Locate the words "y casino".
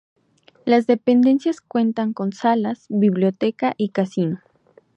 3.77-4.39